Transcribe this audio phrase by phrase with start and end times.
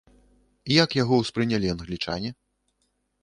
[0.83, 2.29] Як яго ўспрынялі англічане?